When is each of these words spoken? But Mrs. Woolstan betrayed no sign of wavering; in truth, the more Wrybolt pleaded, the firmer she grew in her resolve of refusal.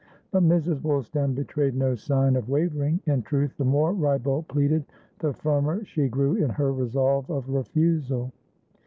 But 0.31 0.41
Mrs. 0.41 0.81
Woolstan 0.81 1.35
betrayed 1.35 1.75
no 1.75 1.93
sign 1.93 2.35
of 2.35 2.49
wavering; 2.49 2.99
in 3.05 3.21
truth, 3.21 3.55
the 3.57 3.65
more 3.65 3.93
Wrybolt 3.93 4.47
pleaded, 4.47 4.83
the 5.19 5.31
firmer 5.35 5.85
she 5.85 6.07
grew 6.07 6.37
in 6.37 6.49
her 6.49 6.73
resolve 6.73 7.29
of 7.29 7.47
refusal. 7.47 8.31